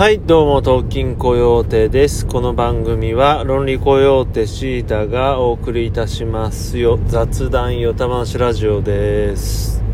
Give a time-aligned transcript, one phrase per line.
[0.00, 2.24] はい、どうも、東京コヨーテです。
[2.26, 6.98] この番組は、論理コヨーテシータがお送りいたしますよ。
[7.04, 9.84] 雑談よた話ラジオです。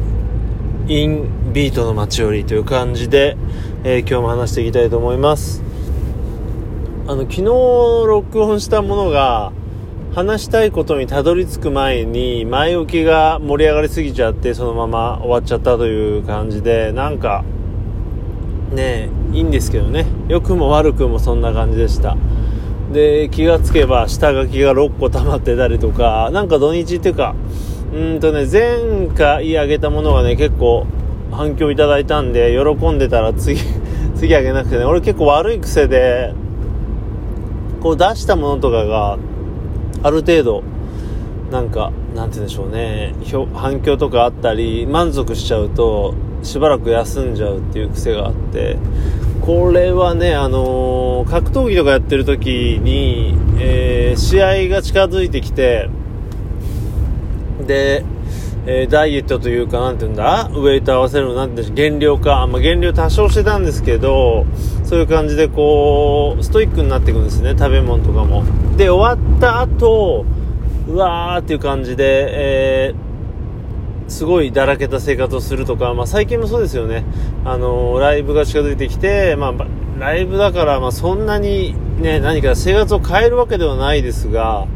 [0.87, 3.37] インビートの街よりという感じで、
[3.83, 5.65] えー今日も話していきたいと思います。
[7.09, 7.43] あの、昨日
[8.07, 9.51] 録音したものが、
[10.15, 17.43] 話したいことにたどり着く前に、前置きが盛り上がりすぎちゃって、そのまま終わっちゃったという感じで、なんか、
[18.73, 20.07] ねいいんですけどね。
[20.29, 22.17] 良くも悪くもそんな感じでした。
[22.93, 27.35] で気がつけば下書きが6個溜まってたりとかなんか土日っていうか
[27.93, 30.87] うんとね前回あげたものがね結構
[31.33, 33.61] 反響いただいたんで喜んでたら次
[34.15, 36.33] 次あげなくてね俺結構悪い癖で
[37.81, 39.19] こう出したものとかが
[40.03, 40.63] ある程度
[41.57, 43.15] なんかなんて言うんでしょうね。
[43.55, 48.77] 反響とかあったり満足しちゃうとしばらく休んじゃうっていう癖があって。
[49.41, 55.89] これはねあのー格闘技とかやってる時に、えー試合が近づいてきて
[57.67, 58.05] で、
[58.67, 60.51] えーダイエットというかなんて言うんだ？
[60.53, 64.45] ウェイト合わせるのなんて減量か、まあ、減量多少してたんですけど
[64.85, 67.55] そういう感じでこうストイックになっていくんですね。
[67.57, 68.45] 食べ物とかも。
[68.77, 70.27] で終わった後
[70.89, 73.07] うわーっていう感じで、えー
[74.09, 77.05] すごいだらけた生活をするとか、まあ、最近もそうですよね、
[77.45, 79.55] あのーライブが近づいてきて、まあ、
[79.99, 84.67] ライブだから、まあ、そんなに、ね、何か生活を変えるわけではないですが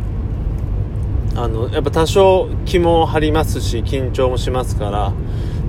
[1.36, 5.12] あのやっぱ多少気も張りますし緊張もしますから、ま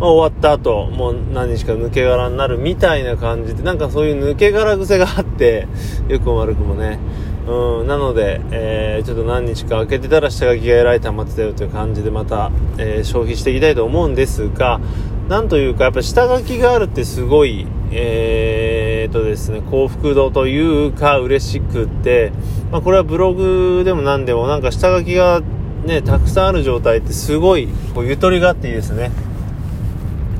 [0.01, 5.67] あ、終わった後もう何日か抜け殻になるみたいな感じでなんかそういう抜け殻癖があって
[6.07, 6.97] よくも悪くもね。
[7.47, 14.79] うん、なので、えーちょっと何日か空けてたら下書きがえらい溜まってたよという感じでまた、えー消費していきたいと思うんですが
[15.27, 22.31] なんというかやっぱ下書きがあるってすごいえー、とですね幸福度というか嬉しくって、
[22.71, 25.41] まあ、これはブログでも何でもなんか下書きが
[25.85, 29.11] ねたくさんある状態ってすごいこうゆとりがあっていいですね。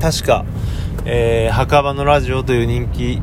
[0.00, 0.44] 確か、
[1.04, 3.20] えー墓場のラジオという人気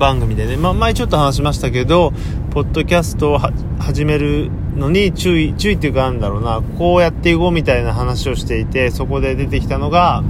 [0.00, 2.12] 番組でね、まあ、前ちょっと話しましたけど、
[2.50, 10.24] ポッドキャストを始めるのに注意、注意っていうかなんだろうな、こうやっていこうみたいな話をしていて、そこで出てきたのが、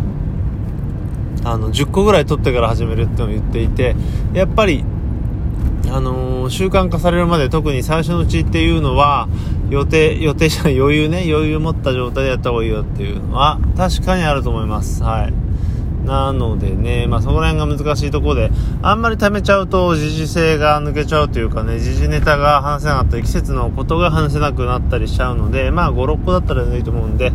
[1.45, 3.95] あの、10個ぐらい取ってから始めるってのを言っていて、
[4.35, 4.85] やっぱり、
[5.89, 9.29] あのー習慣化されるまで特に最初のうちっていうのは
[9.71, 15.03] 予定予定じゃない余裕ね余裕を持った状態でやった方がいいよっていうのは確かにあると思います。
[15.03, 15.40] はい。
[16.05, 18.51] なのでね、まあ、そこら辺が難しいところで
[18.83, 27.33] あんまり溜めちゃうと時事性が抜けちゃうというかね時事ネタが話せなかったり季節のことが話せなくなったりしちゃうのでまあ56個だったらいいと思うんで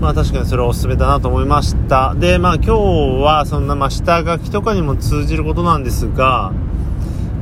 [0.00, 2.14] まあ確かにそれはおすすめだなと思いました。
[2.14, 2.72] でまあ今日
[3.22, 6.52] はそんなまあ下書きとかにも通じることなんですが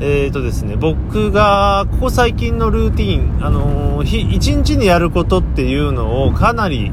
[0.00, 6.92] えーとですね、僕がここ最近のルーティン、あのー日一日にやることっていうのをかなり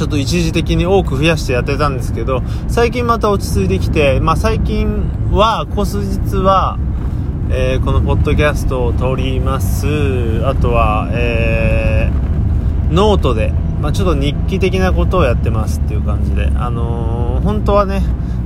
[0.00, 6.78] ちょっと一時的に多く増やしてやってたんですけど最近また落ち着いてきて、まあ、最近はこ数日は、
[7.50, 10.40] えーこのポッドキャストを撮ります。
[10.46, 13.52] あとは、えーノートで、
[13.82, 18.00] まあ、ちょっと日記的なことをやってますっていう感じで、あのー本当はね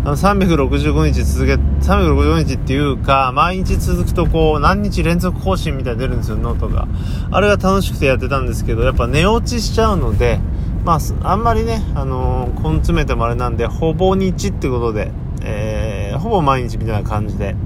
[0.05, 6.89] あの365日続け365日っていうか毎日続くとこう何日連続更新みたいに出るんですよノートが。
[7.31, 10.41] あれが楽しくてやってたんですけどやっぱ寝落ちしちゃうので
[10.85, 15.11] まああんまりねあのー、根詰めてもあれなんでほぼ日ってことで、
[15.43, 17.57] えーほぼ毎日みたいな感じで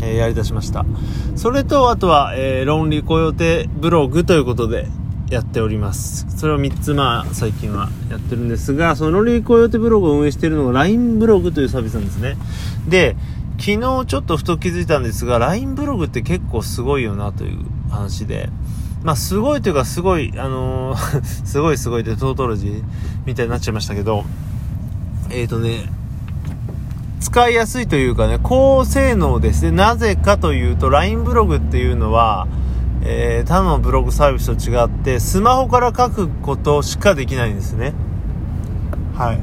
[0.00, 0.84] えーやり出しました。
[1.36, 4.86] それと、あとは、えー、論理コヨテブログということで
[5.30, 6.26] やっております。
[6.36, 12.36] それを3つ、まあ、最近はやってるんですが、その論理コヨテブログを運営しているのが LINE ブログというサービスなんですね。
[12.88, 13.16] で、
[13.58, 17.58] 昨日ちょっとふと気づいたんですが、LINE ブログって結構すごいよなという
[17.90, 18.50] 話で、
[19.02, 22.82] まあ、すごいというか、すごい、あのー すごいすごいってトートロジー
[23.26, 24.24] みたいになっちゃいましたけど、
[25.30, 25.90] えっ、ー、とね、
[27.20, 29.70] 使いやすいというかね、高性能ですね。
[29.70, 32.48] なぜかというと、LINE ブログっていうのは、
[33.02, 37.94] えー他のブログサービスと違って、スマホから書くことしかできないんですね。
[39.16, 39.40] はい。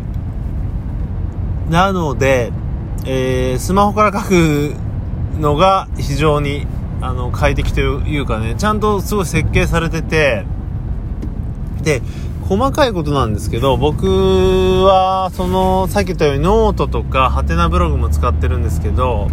[1.69, 2.51] なので、
[3.05, 4.73] えースマホから書く
[5.39, 6.67] のが非常に
[7.05, 10.45] あの快適というかね、ちゃんとすごい設計されてて、
[11.83, 12.01] で、
[12.47, 19.29] 細かいことなんですけど、僕は、その、さっき言ったようにノートとか、ハテナブログも使ってるんですけど、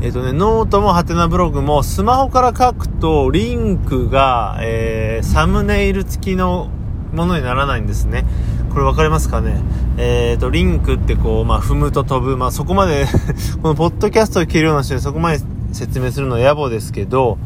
[0.00, 6.70] えっ、とね、ノートもハテナブログも、スマホから書くと、リンクが、えーサムネイル付きの
[7.12, 8.24] ものにならないんですね。
[8.70, 9.60] これ分かりますかね？
[9.96, 12.36] えっ、と、リンクってこう、まあ、踏むと飛ぶ。
[12.36, 13.06] まあ、そこまで
[13.62, 15.40] このポッドキャストを聞いてるような人にそこまで
[15.72, 17.38] 説明するのは野暮ですけど、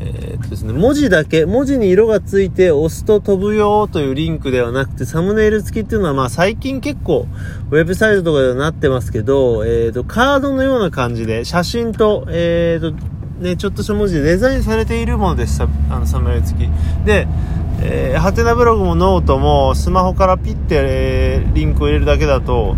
[0.00, 7.26] えー、っとですね、文字だけ、文字に色がついて押すと飛ぶよというリンクではなくて、サムネイル付きっていうのは、まあ最近結構、
[7.70, 15.66] ウェブサイトとかではなってますけど、えー、っと、カードのような感じで、写真と、えー、っと、ね、ちょっとした文字でデザインされているものです、あ
[15.98, 17.04] の、サムネイル付き。
[17.04, 17.26] で、
[17.80, 22.76] えー、ハテナブログもノートもスマホからピッて、えー、リンクを入れるだけだと、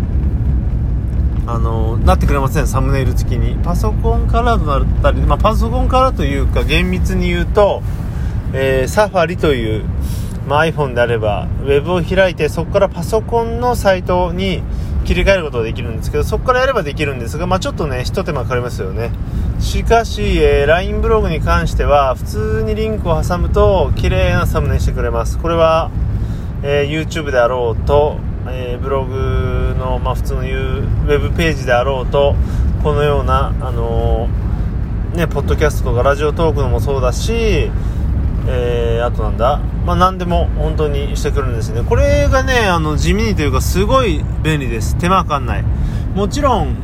[1.47, 3.61] あのなってくれませんサムネイル付きに。
[3.63, 7.81] パソコンからだったり、まあ、パソコンからというか厳密に言うと、
[8.53, 9.85] えー、サファリという、
[10.47, 14.61] まあ、iPhone であればウェブを開いてそこからパソコンのサイトに
[15.05, 19.11] 切り替えることができるんですけどそこからやればできるんですが、まあ、ちょっとねひと手間かかりますよね。
[19.59, 25.37] しかし、えー、LINE ブログに関しては普通にリンクを挟むと綺麗なサムネにしてくれます。
[25.37, 25.91] これは、
[26.63, 28.17] えー、YouTube であろうと
[28.47, 32.35] えー、ブログの、まあ、普通のいうウェブページであろうと
[32.83, 37.69] このような、あのー、ね、ポッドキャストとかラジオトークのもそうだし、
[38.47, 41.83] えー、あとなんだ、まあ、何でも本当にしてくるんですね。
[41.83, 44.97] これがねあの地味にというかすごい便利です。
[44.97, 45.63] 手間かかんない。
[46.15, 46.75] もちろん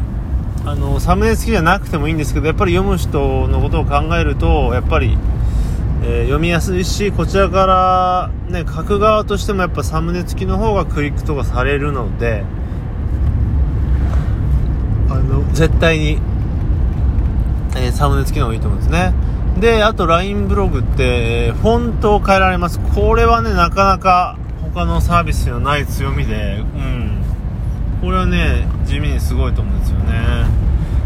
[0.66, 5.18] あのサムネ好きじゃなくてもいいんですけどやっぱり読む人のことを考えるとやっぱり
[6.04, 12.44] えー、読みやすいしこちらからね書く側としてもやっぱサムネ付きの方がクリックとかされるので
[15.10, 16.20] あの絶対に、
[17.76, 19.14] えー、サムネ付きの方がいいと思うんですね。
[19.60, 22.80] であと LINE ブログって、えー、フォントを変えられます。
[22.80, 27.24] これはねなかなか他のサービスにはない強みでうん。
[28.02, 30.46] これはね地味にすごいと思うんですよね。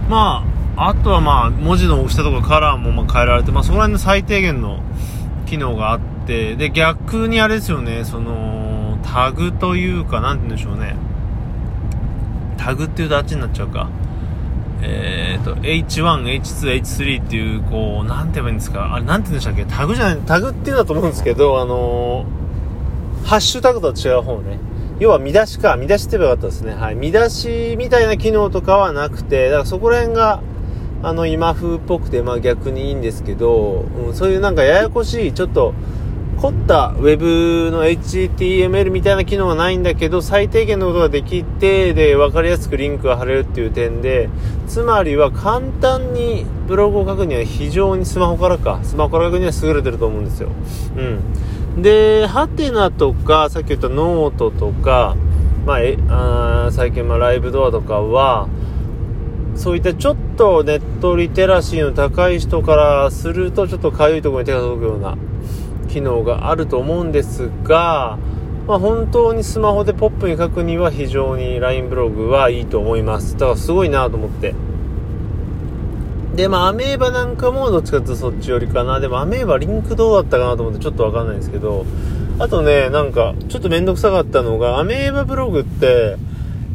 [0.10, 4.82] まああとはまあ文字の大きさとかカラーもま変えられて、まあ、そこら辺の最低限の
[5.46, 8.52] 機能があってで逆にあれですよねその
[9.04, 10.96] タグというか何て言うんでしょうね。
[12.58, 13.90] タグっていうとあっちになっちゃうか。
[14.84, 18.94] えっ、ー、と H1、H2、H3 っていうこう何て言えばいいんですか。
[18.94, 19.66] あれ何て言うんでしたっけ。
[19.66, 24.60] タグじゃないタグっていうんだと思うんですけどあのー、ハッシュタグとは違う方ね。
[25.00, 26.74] 要は見出しか見出しって言えばよかったですね。
[26.74, 26.96] はい。
[26.96, 30.42] 見出しみたいな機能とかはなくてだからそこら辺が
[31.04, 35.74] あの今風っぽくて、まあ、逆にいいんですけど、うん、そういうなんかややこしいちょっと
[36.42, 44.28] 凝った Web の HTML みたいな機能はないんだけど最低限のことができてで分かりやすくリンクが貼れるっていう点で
[44.68, 50.50] つまりは簡単にブログを書くには非常にスマホからかスマホから書くには優れてると思うんですよ、
[50.98, 55.16] うん、でハテナとかさっき言ったノートとか、
[55.68, 58.50] まあ、えあ最近まライブドアとかは
[59.56, 65.18] そういったちょっとネットリテラシーの高い人からするとちょっとかゆいところに手が届くような
[65.90, 68.18] 機能があると思うんですが、
[68.68, 73.34] まあ、本当にスマホでポップに書くには非常に LINE ブログはいいと思います。
[73.34, 74.56] だからすごいなと思って。
[76.36, 79.00] でまあアメーバなんかもどっちかっていうとそっち寄りかな。
[79.00, 81.86] でもアメーバリンクどうだったかなと思ってちょっとわかんないんですけど。
[82.40, 86.18] あとねなんかちょっとめんどくさかったのがアメーバブログって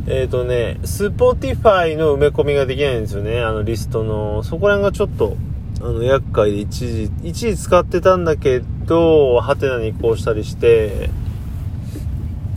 [0.08, 4.44] えっ、ー、とね、スポティファイの埋め込みができないんですよね、あのリストの。
[4.44, 5.36] そこら辺がちょっと、
[5.80, 11.10] あの、厄介で一時、一時使ってたんだけど、ハテナに移行したりして、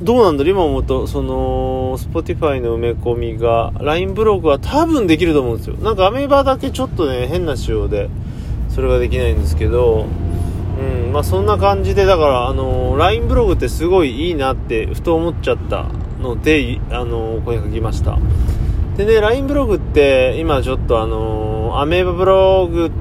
[0.01, 0.51] どうなんだろう？
[0.53, 5.75] 今思うと、その、スポティファイの埋め込みが、LINE ブログは多分できると思うんですよ。
[5.77, 8.09] なんかアメーバだけちょっとね、変な仕様で、
[8.69, 10.05] それができないんですけど、
[10.79, 15.87] うん、まあそんな感じで、だから、あのー、LINE ブログってすごいいいなって、ふと思っちゃった。
[16.19, 18.17] ので、あのー、ここに書きました。
[18.97, 22.91] でね、LINE ブログって今ちょっとあの、アメーバブログっ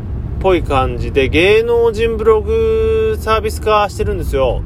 [0.40, 4.62] ぽい感じで芸能人ブログサービス化してるんですよ。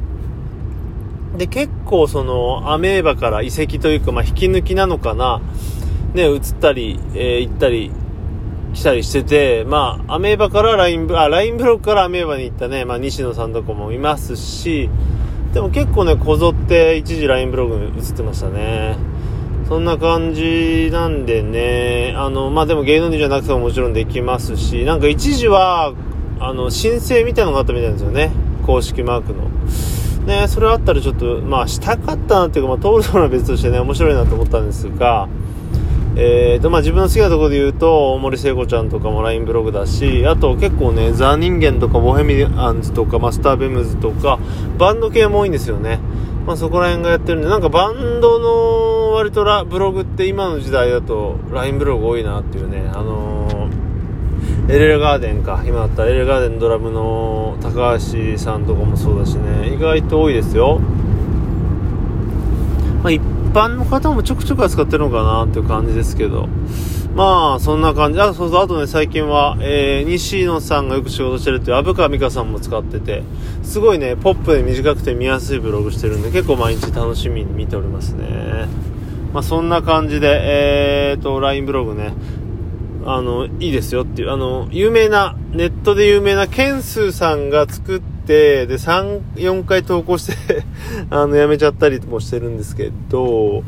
[1.36, 5.40] で、結構そのアメーバから移籍というか、まあ、引き抜きなのかな。
[6.14, 7.90] ね、移ったり、えー、行ったり
[8.74, 14.90] 来たりしてて、まあ、アメーバから LINE ブ、あ、LINE ブログからアメーバに行ったね、まあ、西野さんとかもいますし、
[15.52, 18.96] でも結構ね、こぞって一時 LINE ブログに映ってましたね。
[19.68, 25.92] そんな感じなんでね、あの、まあ、でも芸能人じゃなくてももちろんできますし、なんか一時は、
[26.40, 28.32] あの、申請みたいなのがあったみたいなんですよね。
[28.66, 29.50] 公式マークの。
[30.26, 35.28] ね、それあったらちょっと、まあ、したかったなっていうか、まあ、通るのは別としてね、面白いなと思ったんですが、
[36.14, 44.38] えーとまあ、自分の好きなところで言うと大森聖子ちゃんとかも LINE ブログだしあと結構ねザ・人間とかボヘミアンズとかマスターベムズとか
[44.76, 46.00] バンド系も多いんですよね、
[46.46, 60.78] まあ、そこら辺がやってるんでなんかバンドの割とラブログって今の時代だと LINE ブログ多いなっていうねあのー、エレレガーデンか今だったらエレレガーデンドラムの高橋さんとかもそうだしね意外と多いですよ。
[63.02, 66.48] まあ、般の方もちょくちょくは使ってるのかなっていう感じですけど、
[67.14, 68.20] まあ、そんな感じ。
[68.20, 73.22] あ、そうそう、あとね、最近は、えー、西野さんがよく仕事してるっていう、虻川美香さんも使ってて、
[73.62, 78.66] すごいね、ポップで短くて見やすいブログしてるんで、結構毎日楽しみに見ておりますね。
[79.34, 82.14] まあ、そんな感じで、えーと、LINE ブログね、
[83.04, 90.64] あの、いいですよっていう、あの、有名な、ネットで有名なケンスーさんが作って、で、3、4回投稿して
[91.10, 93.62] あの、やめちゃったりもしてるんですけど、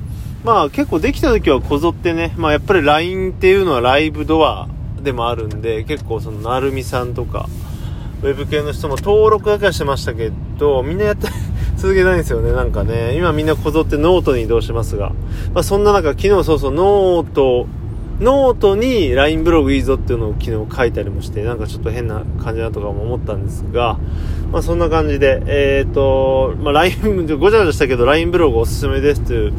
[0.44, 4.68] まあ結構できた時はこぞってね、まあやっぱり LINE っていうのはライブドア
[5.02, 7.48] でもあるんで、結構そのなるみさんとか、
[8.22, 11.28] ウェブ系の人も登録だけはしてましたけど、みんなやって
[11.76, 13.16] 続けないんですよね、なんかね。
[13.16, 15.12] 今みんなこぞってノートに移動しますが。
[15.52, 17.66] まあそんな中、昨日そうそうノート、
[18.20, 23.98] ノートに LINE ブログいいぞっていうのを昨日書いたりもして、なんかちょっと変な感じだとかも思ったんですが、
[24.52, 29.52] まあそんな感じで、えっ、ー、と、まあ LINE、ごちゃごちゃしたけど LINE ブログおすすめですという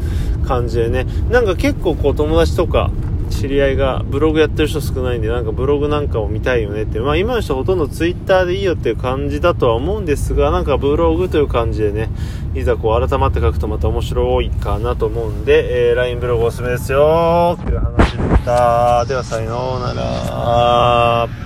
[0.46, 2.90] 感じでね、なんか結構こう友達とか、
[3.28, 12.08] 知り合いがブログやってる人少ないんで、なんかブログなんかを見たいよねって、まあ今の人ほとんどツイッターでいいよっていう感じだとは思うんですが、なんかブログという感じでね、
[12.54, 19.04] いざこう改まって書くとまた面白いかなと思うんで、えー、LINE ブログおすすめですよっていう話した。
[19.04, 21.45] ではさようなら。